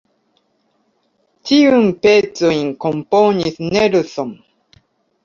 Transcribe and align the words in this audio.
Ĉiun 1.49 1.85
pecojn 2.05 2.71
komponis 2.87 3.61
Nelson. 3.77 4.33